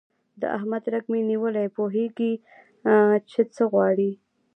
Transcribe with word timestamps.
د 0.41 0.43
احمد 0.57 0.83
رګ 0.93 1.05
مې 1.11 1.21
نیولی، 1.29 1.67
پوهېږ 1.75 2.17
چې 3.29 3.41
څه 3.53 3.63
غواړي. 3.71 4.11